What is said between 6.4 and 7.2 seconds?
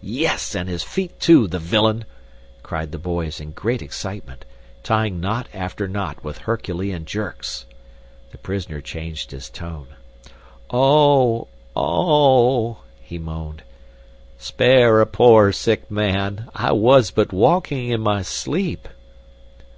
Herculean